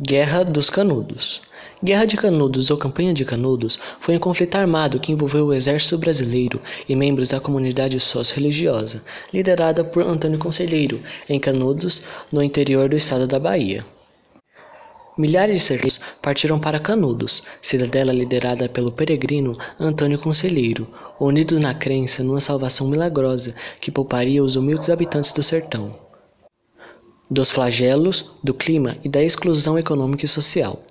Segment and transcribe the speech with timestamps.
[0.00, 1.42] Guerra dos Canudos
[1.84, 5.98] Guerra de Canudos ou Campanha de Canudos foi um conflito armado que envolveu o exército
[5.98, 9.02] brasileiro e membros da comunidade sócio-religiosa,
[9.34, 12.02] liderada por Antônio Conselheiro, em Canudos,
[12.32, 13.84] no interior do estado da Bahia.
[15.18, 20.88] Milhares de sertões partiram para Canudos, cidadela liderada pelo peregrino Antônio Conselheiro,
[21.20, 26.11] unidos na crença numa salvação milagrosa que pouparia os humildes habitantes do sertão
[27.32, 30.82] dos flagelos, do clima e da exclusão econômica e social.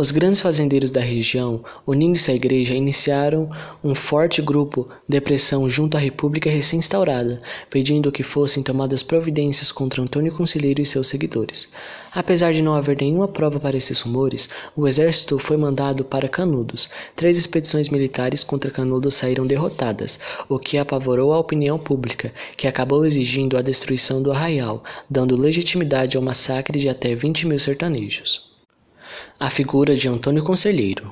[0.00, 3.50] Os grandes fazendeiros da região, unindo-se à igreja, iniciaram
[3.84, 10.00] um forte grupo de pressão junto à república recém-instaurada, pedindo que fossem tomadas providências contra
[10.00, 11.68] Antônio Conselheiro e seus seguidores.
[12.14, 16.88] Apesar de não haver nenhuma prova para esses rumores, o exército foi mandado para Canudos.
[17.14, 23.04] Três expedições militares contra Canudos saíram derrotadas, o que apavorou a opinião pública, que acabou
[23.04, 28.48] exigindo a destruição do arraial, dando legitimidade ao massacre de até 20 mil sertanejos.
[29.42, 31.10] A figura de Antônio Conselheiro.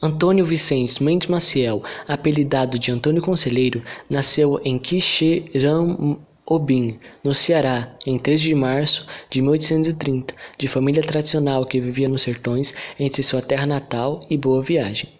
[0.00, 8.44] Antônio Vicentes Mendes Maciel, apelidado de Antônio Conselheiro, nasceu em Quixeramobim, no Ceará, em 13
[8.44, 14.22] de março de 1830, de família tradicional que vivia nos sertões entre sua terra natal
[14.30, 15.10] e Boa Viagem.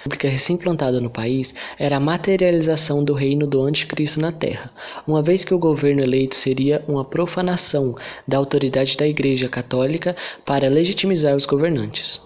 [0.00, 4.72] A república recém-plantada no país era a materialização do reino do anticristo na terra,
[5.06, 7.94] uma vez que o governo eleito seria uma profanação
[8.26, 12.18] da autoridade da Igreja Católica para legitimizar os governantes.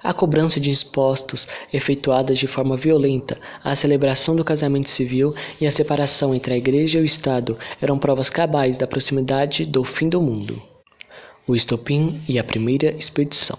[0.00, 5.72] A cobrança de impostos efetuada de forma violenta, a celebração do casamento civil e a
[5.72, 10.22] separação entre a Igreja e o Estado eram provas cabais da proximidade do fim do
[10.22, 10.62] mundo.
[11.48, 13.58] O estopim e a primeira expedição.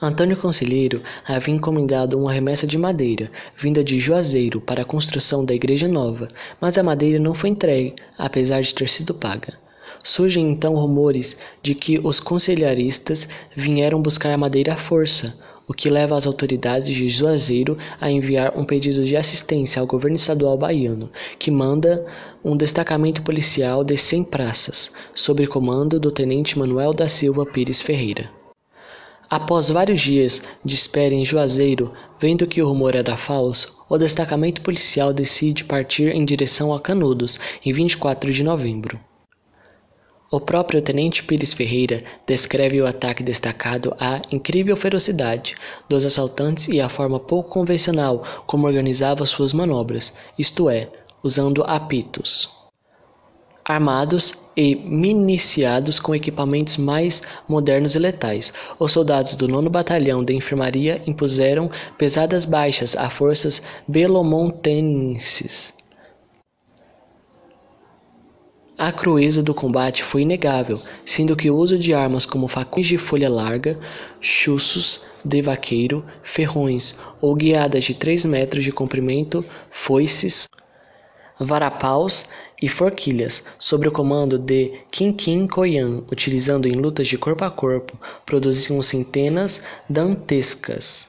[0.00, 5.52] Antônio Conselheiro havia encomendado uma remessa de madeira, vinda de Juazeiro, para a construção da
[5.52, 6.28] igreja nova,
[6.60, 9.58] mas a madeira não foi entregue, apesar de ter sido paga.
[10.04, 15.34] Surgem então rumores de que os conselharistas vieram buscar a madeira à força,
[15.66, 20.16] o que leva as autoridades de Juazeiro a enviar um pedido de assistência ao governo
[20.16, 21.10] estadual baiano,
[21.40, 22.06] que manda
[22.44, 28.37] um destacamento policial de 100 praças, sob comando do tenente Manuel da Silva Pires Ferreira.
[29.30, 34.62] Após vários dias de espera em Juazeiro, vendo que o rumor era falso, o destacamento
[34.62, 38.98] policial decide partir em direção a Canudos em 24 de novembro.
[40.30, 45.54] O próprio tenente Pires Ferreira descreve o ataque destacado a incrível ferocidade
[45.88, 50.90] dos assaltantes e a forma pouco convencional como organizava suas manobras, isto é,
[51.22, 52.48] usando apitos
[53.68, 58.52] armados e municiados com equipamentos mais modernos e letais.
[58.76, 65.72] Os soldados do 9 Batalhão de Enfermaria impuseram pesadas baixas a forças belomontenses.
[68.76, 72.98] A crueza do combate foi inegável, sendo que o uso de armas como facões de
[72.98, 73.78] folha larga,
[74.20, 80.48] chuços de vaqueiro, ferrões ou guiadas de 3 metros de comprimento, foices,
[81.38, 82.26] varapaus
[82.60, 87.98] e forquilhas, sob o comando de Quinquim Coyan, utilizando em lutas de corpo a corpo,
[88.26, 91.08] produziam centenas dantescas.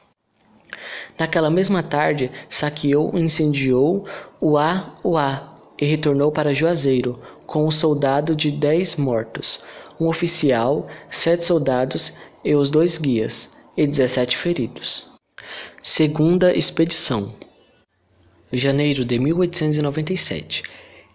[1.17, 4.07] Naquela mesma tarde, saqueou e incendiou
[4.39, 9.59] o A e retornou para Juazeiro, com um soldado de dez mortos,
[9.99, 12.13] um oficial, sete soldados
[12.45, 15.05] e os dois guias, e dezessete feridos.
[15.81, 17.33] Segunda Expedição
[18.51, 20.63] Janeiro de 1897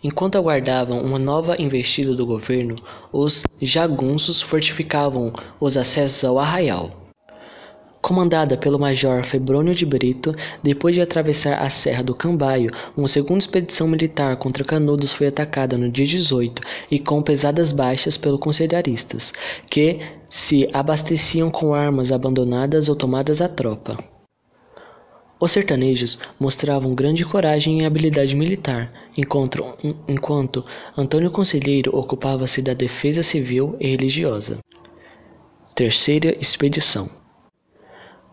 [0.05, 2.77] Enquanto aguardavam uma nova investida do governo,
[3.11, 6.91] os jagunços fortificavam os acessos ao arraial.
[8.03, 13.39] Comandada pelo major Febrônio de Brito, depois de atravessar a Serra do Cambaio, uma segunda
[13.39, 19.33] expedição militar contra Canudos foi atacada no dia 18 e com pesadas baixas pelos conselharistas,
[19.71, 23.97] que se abasteciam com armas abandonadas ou tomadas à tropa.
[25.41, 30.65] Os sertanejos mostravam grande coragem e habilidade militar, enquanto,
[30.97, 34.61] Antônio Conselheiro ocupava-se da defesa civil e religiosa.
[35.75, 37.11] Terceira Expedição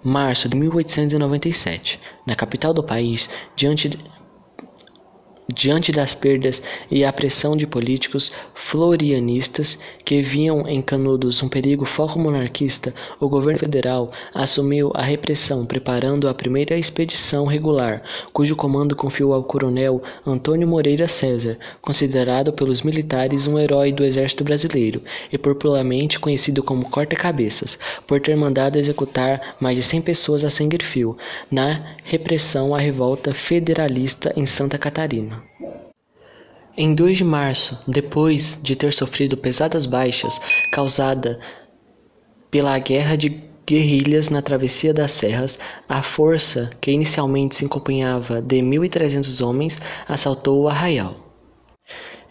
[0.03, 2.00] Março de 1897.
[2.25, 4.00] Na capital do país, diante
[5.53, 11.83] Diante das perdas e a pressão de políticos florianistas que viam em Canudos um perigo
[11.83, 18.01] foco monarquista, o governo federal assumiu a repressão, preparando a primeira expedição regular,
[18.31, 24.44] cujo comando confiou ao coronel Antônio Moreira César, considerado pelos militares um herói do exército
[24.44, 25.01] brasileiro
[25.33, 27.77] e popularmente conhecido como Corta-Cabeças,
[28.07, 31.18] por ter mandado executar mais de 100 pessoas a sangue frio
[31.51, 35.40] na repressão à revolta federalista em Santa Catarina.
[36.77, 40.39] Em 2 de março, depois de ter sofrido pesadas baixas
[40.71, 41.39] causada
[42.49, 48.57] pela guerra de guerrilhas na travessia das serras, a força, que inicialmente se acompanhava de
[48.57, 51.15] 1.300 homens, assaltou o arraial.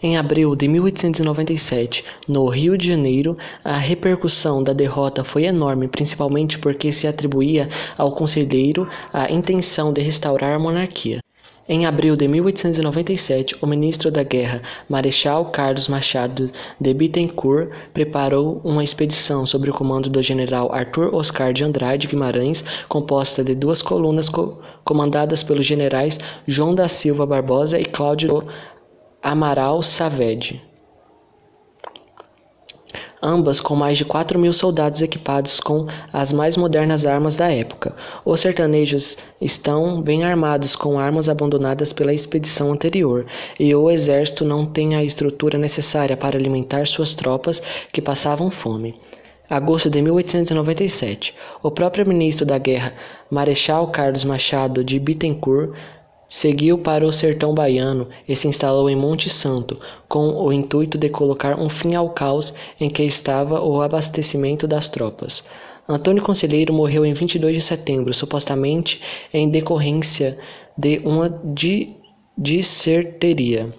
[0.03, 6.57] Em abril de 1897, no Rio de Janeiro, a repercussão da derrota foi enorme, principalmente
[6.57, 11.20] porque se atribuía ao conselheiro a intenção de restaurar a monarquia.
[11.73, 18.83] Em abril de 1897, o ministro da Guerra, Marechal Carlos Machado de Bittencourt, preparou uma
[18.83, 24.27] expedição sob o comando do general Arthur Oscar de Andrade Guimarães, composta de duas colunas
[24.27, 28.45] co comandadas pelos generais João da Silva Barbosa e Cláudio
[29.23, 30.59] Amaral Saavedra,
[33.21, 37.95] ambas com mais de quatro mil soldados equipados com as mais modernas armas da época.
[38.25, 43.25] Os sertanejos estão bem armados com armas abandonadas pela expedição anterior,
[43.59, 48.95] e o exército não tem a estrutura necessária para alimentar suas tropas que passavam fome.
[49.49, 51.35] Agosto de 1897.
[51.61, 52.93] O próprio ministro da Guerra,
[53.29, 55.73] Marechal Carlos Machado de Bittencourt,
[56.31, 61.09] Seguiu para o sertão baiano e se instalou em Monte Santo, com o intuito de
[61.09, 65.43] colocar um fim ao caos em que estava o abastecimento das tropas.
[65.89, 69.01] Antônio Conselheiro morreu em 22 de setembro, supostamente
[69.33, 70.37] em decorrência
[70.77, 71.97] de uma di
[72.37, 73.73] disserteria.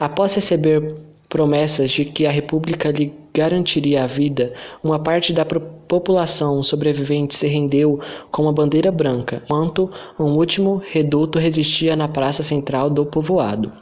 [0.00, 0.96] Após receber
[1.28, 4.52] promessas de que a República lhe garantiria a vida,
[4.82, 7.98] uma parte da população sobrevivente se rendeu
[8.30, 13.72] com uma bandeira branca, enquanto um último reduto resistia na praça central do povoado.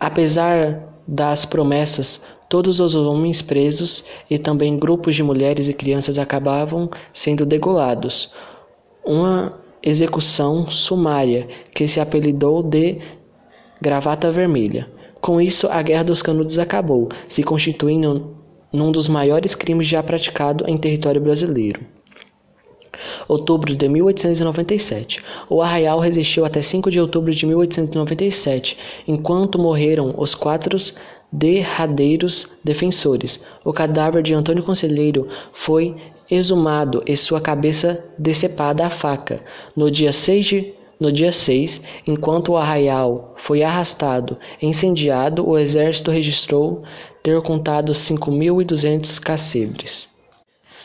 [0.00, 6.90] Apesar das promessas, todos os homens presos e também grupos de mulheres e crianças acabavam
[7.12, 8.32] sendo degolados.
[9.04, 13.00] Uma execução sumária que se apelidou de
[13.80, 14.88] Gravata Vermelha.
[15.22, 18.36] Com isso, a Guerra dos Canudos acabou, se constituindo
[18.72, 21.80] num dos maiores crimes já praticado em território brasileiro.
[23.28, 25.22] Outubro de 1897.
[25.48, 28.76] O arraial resistiu até 5 de outubro de 1897,
[29.06, 30.76] enquanto morreram os quatro
[31.30, 33.40] derradeiros defensores.
[33.64, 35.94] O cadáver de Antônio Conselheiro foi
[36.28, 39.40] exumado e sua cabeça decepada à faca
[39.76, 45.58] no dia 6 de no dia 6, enquanto o arraial foi arrastado e incendiado, o
[45.58, 46.82] exército registrou
[47.22, 50.08] ter contado 5.200 cacebres.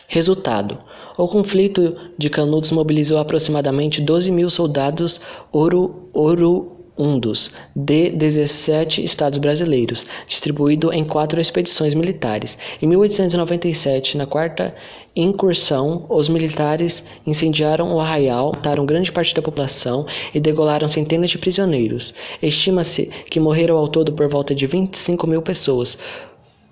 [0.08, 0.78] Resultado:
[1.16, 5.20] o conflito de Canudos mobilizou aproximadamente 12 mil soldados
[5.52, 12.58] ouro, ouro undos de 17 estados brasileiros, distribuído em quatro expedições militares.
[12.82, 14.74] Em 1897, na quarta
[15.14, 21.38] incursão, os militares incendiaram o arraial, mataram grande parte da população e degolaram centenas de
[21.38, 22.14] prisioneiros.
[22.42, 25.98] Estima-se que morreram ao todo por volta de 25 mil pessoas,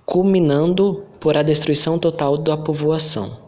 [0.04, 3.45] culminando por a destruição total da povoação.